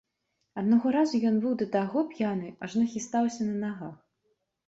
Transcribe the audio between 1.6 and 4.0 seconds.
таго п'яны, ажно хістаўся на нагах.